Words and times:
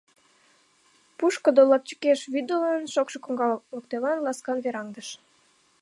Пушкыдо 1.17 1.63
лапчыкеш 1.71 2.19
вӱдылын, 2.33 2.81
шокшо 2.93 3.17
коҥга 3.25 3.49
воктелан 3.73 4.17
ласкан 4.25 4.57
вераҥдыш. 4.61 5.07